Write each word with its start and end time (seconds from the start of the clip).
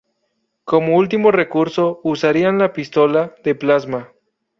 Como 0.65 0.97
último 0.97 1.31
recurso 1.31 1.99
usarían 2.03 2.57
la 2.57 2.73
pistola 2.73 3.35
de 3.43 3.53
plasma. 3.53 4.09